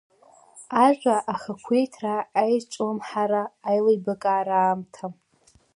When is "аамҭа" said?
4.63-5.05